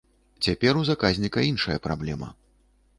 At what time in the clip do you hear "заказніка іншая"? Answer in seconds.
0.89-1.77